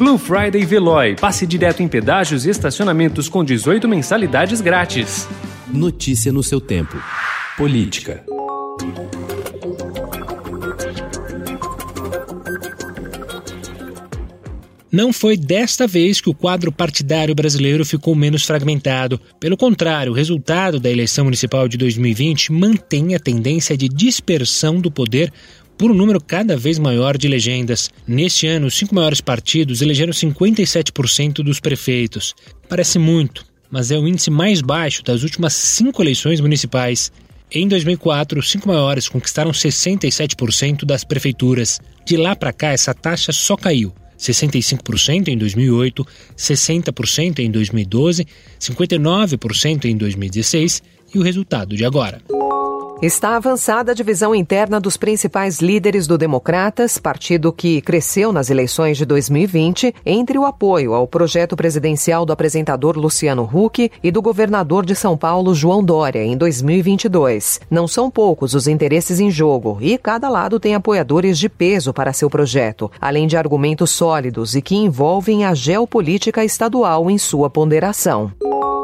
Blue 0.00 0.16
Friday 0.16 0.64
Veloy. 0.64 1.14
Passe 1.14 1.46
direto 1.46 1.82
em 1.82 1.86
pedágios 1.86 2.46
e 2.46 2.48
estacionamentos 2.48 3.28
com 3.28 3.44
18 3.44 3.86
mensalidades 3.86 4.62
grátis. 4.62 5.28
Notícia 5.68 6.32
no 6.32 6.42
seu 6.42 6.58
tempo. 6.58 6.96
Política. 7.54 8.24
Não 14.90 15.12
foi 15.12 15.36
desta 15.36 15.86
vez 15.86 16.20
que 16.20 16.30
o 16.30 16.34
quadro 16.34 16.72
partidário 16.72 17.34
brasileiro 17.34 17.84
ficou 17.84 18.14
menos 18.14 18.44
fragmentado. 18.44 19.20
Pelo 19.38 19.56
contrário, 19.56 20.12
o 20.12 20.14
resultado 20.14 20.80
da 20.80 20.90
eleição 20.90 21.26
municipal 21.26 21.68
de 21.68 21.76
2020 21.76 22.50
mantém 22.50 23.14
a 23.14 23.20
tendência 23.20 23.76
de 23.76 23.88
dispersão 23.88 24.80
do 24.80 24.90
poder 24.90 25.30
por 25.80 25.90
um 25.90 25.94
número 25.94 26.20
cada 26.20 26.58
vez 26.58 26.78
maior 26.78 27.16
de 27.16 27.26
legendas. 27.26 27.88
Neste 28.06 28.46
ano, 28.46 28.66
os 28.66 28.74
cinco 28.74 28.94
maiores 28.94 29.22
partidos 29.22 29.80
elegeram 29.80 30.12
57% 30.12 31.36
dos 31.36 31.58
prefeitos. 31.58 32.34
Parece 32.68 32.98
muito, 32.98 33.46
mas 33.70 33.90
é 33.90 33.98
o 33.98 34.06
índice 34.06 34.30
mais 34.30 34.60
baixo 34.60 35.02
das 35.02 35.22
últimas 35.22 35.54
cinco 35.54 36.02
eleições 36.02 36.38
municipais. 36.38 37.10
Em 37.50 37.66
2004, 37.66 38.38
os 38.38 38.50
cinco 38.50 38.68
maiores 38.68 39.08
conquistaram 39.08 39.52
67% 39.52 40.84
das 40.84 41.02
prefeituras. 41.02 41.80
De 42.04 42.14
lá 42.18 42.36
para 42.36 42.52
cá, 42.52 42.72
essa 42.72 42.92
taxa 42.92 43.32
só 43.32 43.56
caiu. 43.56 43.90
65% 44.18 45.28
em 45.28 45.38
2008, 45.38 46.06
60% 46.36 47.38
em 47.38 47.50
2012, 47.50 48.26
59% 48.60 49.86
em 49.86 49.96
2016 49.96 50.82
e 51.14 51.18
o 51.18 51.22
resultado 51.22 51.74
de 51.74 51.86
agora. 51.86 52.20
Está 53.02 53.34
avançada 53.36 53.92
a 53.92 53.94
divisão 53.94 54.34
interna 54.34 54.78
dos 54.78 54.98
principais 54.98 55.60
líderes 55.60 56.06
do 56.06 56.18
Democratas, 56.18 56.98
partido 56.98 57.50
que 57.50 57.80
cresceu 57.80 58.30
nas 58.30 58.50
eleições 58.50 58.98
de 58.98 59.06
2020, 59.06 59.94
entre 60.04 60.36
o 60.36 60.44
apoio 60.44 60.92
ao 60.92 61.08
projeto 61.08 61.56
presidencial 61.56 62.26
do 62.26 62.32
apresentador 62.34 62.98
Luciano 62.98 63.48
Huck 63.50 63.90
e 64.02 64.10
do 64.10 64.20
governador 64.20 64.84
de 64.84 64.94
São 64.94 65.16
Paulo, 65.16 65.54
João 65.54 65.82
Dória, 65.82 66.22
em 66.22 66.36
2022. 66.36 67.62
Não 67.70 67.88
são 67.88 68.10
poucos 68.10 68.52
os 68.52 68.68
interesses 68.68 69.18
em 69.18 69.30
jogo 69.30 69.78
e 69.80 69.96
cada 69.96 70.28
lado 70.28 70.60
tem 70.60 70.74
apoiadores 70.74 71.38
de 71.38 71.48
peso 71.48 71.94
para 71.94 72.12
seu 72.12 72.28
projeto, 72.28 72.92
além 73.00 73.26
de 73.26 73.34
argumentos 73.34 73.92
sólidos 73.92 74.54
e 74.54 74.60
que 74.60 74.76
envolvem 74.76 75.46
a 75.46 75.54
geopolítica 75.54 76.44
estadual 76.44 77.10
em 77.10 77.16
sua 77.16 77.48
ponderação. 77.48 78.30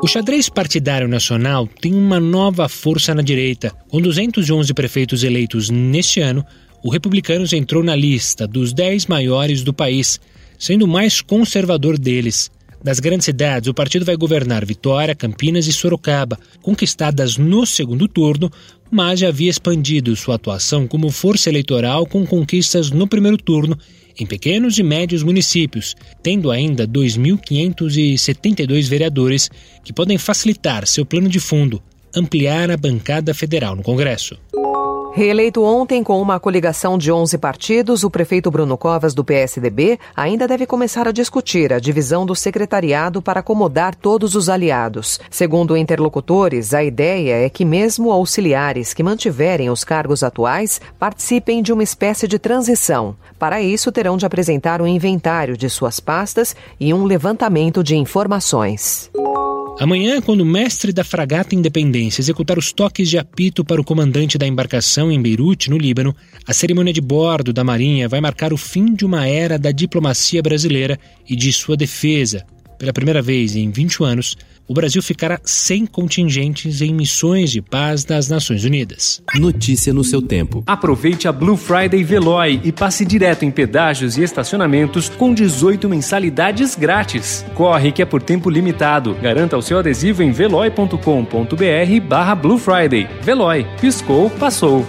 O 0.00 0.06
xadrez 0.06 0.48
partidário 0.48 1.08
nacional 1.08 1.66
tem 1.66 1.92
uma 1.92 2.20
nova 2.20 2.68
força 2.68 3.12
na 3.12 3.20
direita. 3.20 3.72
Com 3.88 4.00
211 4.00 4.72
prefeitos 4.72 5.24
eleitos 5.24 5.70
neste 5.70 6.20
ano, 6.20 6.46
o 6.84 6.88
Republicanos 6.88 7.52
entrou 7.52 7.82
na 7.82 7.96
lista 7.96 8.46
dos 8.46 8.72
10 8.72 9.06
maiores 9.06 9.64
do 9.64 9.74
país, 9.74 10.20
sendo 10.56 10.84
o 10.84 10.88
mais 10.88 11.20
conservador 11.20 11.98
deles. 11.98 12.48
Das 12.82 13.00
grandes 13.00 13.24
cidades, 13.24 13.68
o 13.68 13.74
partido 13.74 14.04
vai 14.04 14.16
governar 14.16 14.64
Vitória, 14.64 15.14
Campinas 15.14 15.66
e 15.66 15.72
Sorocaba, 15.72 16.38
conquistadas 16.62 17.36
no 17.36 17.66
segundo 17.66 18.06
turno, 18.06 18.50
mas 18.90 19.20
já 19.20 19.28
havia 19.28 19.50
expandido 19.50 20.14
sua 20.14 20.36
atuação 20.36 20.86
como 20.86 21.10
força 21.10 21.48
eleitoral 21.48 22.06
com 22.06 22.24
conquistas 22.24 22.90
no 22.90 23.08
primeiro 23.08 23.36
turno 23.36 23.76
em 24.18 24.26
pequenos 24.26 24.78
e 24.78 24.82
médios 24.82 25.22
municípios, 25.22 25.94
tendo 26.22 26.50
ainda 26.50 26.88
2.572 26.88 28.88
vereadores 28.88 29.50
que 29.84 29.92
podem 29.92 30.18
facilitar 30.18 30.86
seu 30.86 31.06
plano 31.06 31.28
de 31.28 31.38
fundo, 31.38 31.80
ampliar 32.14 32.70
a 32.70 32.76
bancada 32.76 33.32
federal 33.32 33.76
no 33.76 33.82
Congresso. 33.82 34.36
Reeleito 35.12 35.64
ontem 35.64 36.04
com 36.04 36.20
uma 36.20 36.38
coligação 36.38 36.96
de 36.96 37.10
11 37.10 37.38
partidos, 37.38 38.04
o 38.04 38.10
prefeito 38.10 38.50
Bruno 38.50 38.78
Covas, 38.78 39.14
do 39.14 39.24
PSDB, 39.24 39.98
ainda 40.14 40.46
deve 40.46 40.66
começar 40.66 41.08
a 41.08 41.12
discutir 41.12 41.72
a 41.72 41.80
divisão 41.80 42.24
do 42.24 42.36
secretariado 42.36 43.20
para 43.20 43.40
acomodar 43.40 43.94
todos 43.94 44.34
os 44.34 44.48
aliados. 44.48 45.18
Segundo 45.30 45.76
interlocutores, 45.76 46.72
a 46.72 46.84
ideia 46.84 47.44
é 47.44 47.48
que 47.48 47.64
mesmo 47.64 48.12
auxiliares 48.12 48.94
que 48.94 49.02
mantiverem 49.02 49.70
os 49.70 49.82
cargos 49.82 50.22
atuais 50.22 50.80
participem 50.98 51.62
de 51.62 51.72
uma 51.72 51.82
espécie 51.82 52.28
de 52.28 52.38
transição. 52.38 53.16
Para 53.38 53.60
isso, 53.60 53.90
terão 53.90 54.16
de 54.16 54.26
apresentar 54.26 54.80
um 54.80 54.86
inventário 54.86 55.56
de 55.56 55.68
suas 55.68 55.98
pastas 55.98 56.54
e 56.78 56.94
um 56.94 57.04
levantamento 57.04 57.82
de 57.82 57.96
informações. 57.96 59.10
Amanhã, 59.80 60.20
quando 60.20 60.40
o 60.40 60.44
mestre 60.44 60.92
da 60.92 61.04
fragata 61.04 61.54
Independência 61.54 62.20
executar 62.20 62.58
os 62.58 62.72
toques 62.72 63.08
de 63.08 63.16
apito 63.16 63.64
para 63.64 63.80
o 63.80 63.84
comandante 63.84 64.36
da 64.36 64.44
embarcação 64.44 65.10
em 65.12 65.22
Beirute, 65.22 65.70
no 65.70 65.78
Líbano, 65.78 66.16
a 66.44 66.52
cerimônia 66.52 66.92
de 66.92 67.00
bordo 67.00 67.52
da 67.52 67.62
Marinha 67.62 68.08
vai 68.08 68.20
marcar 68.20 68.52
o 68.52 68.56
fim 68.56 68.92
de 68.92 69.06
uma 69.06 69.28
era 69.28 69.56
da 69.56 69.70
diplomacia 69.70 70.42
brasileira 70.42 70.98
e 71.28 71.36
de 71.36 71.52
sua 71.52 71.76
defesa. 71.76 72.44
Pela 72.76 72.92
primeira 72.92 73.22
vez 73.22 73.54
em 73.54 73.70
20 73.70 74.02
anos, 74.02 74.36
o 74.68 74.74
Brasil 74.74 75.02
ficará 75.02 75.40
sem 75.42 75.86
contingentes 75.86 76.82
em 76.82 76.92
missões 76.92 77.50
de 77.50 77.62
paz 77.62 78.04
das 78.04 78.28
Nações 78.28 78.64
Unidas. 78.64 79.22
Notícia 79.34 79.94
no 79.94 80.04
seu 80.04 80.20
tempo. 80.20 80.62
Aproveite 80.66 81.26
a 81.26 81.32
Blue 81.32 81.56
Friday 81.56 82.04
Veloy 82.04 82.60
e 82.62 82.70
passe 82.70 83.06
direto 83.06 83.44
em 83.44 83.50
pedágios 83.50 84.18
e 84.18 84.22
estacionamentos 84.22 85.08
com 85.08 85.32
18 85.32 85.88
mensalidades 85.88 86.74
grátis. 86.74 87.44
Corre 87.54 87.90
que 87.90 88.02
é 88.02 88.04
por 88.04 88.22
tempo 88.22 88.50
limitado. 88.50 89.14
Garanta 89.14 89.56
o 89.56 89.62
seu 89.62 89.78
adesivo 89.78 90.22
em 90.22 90.30
veloy.com.br 90.30 92.06
barra 92.06 92.34
Blue 92.34 92.58
Friday. 92.58 93.08
Veloy. 93.22 93.66
Piscou, 93.80 94.28
passou. 94.28 94.86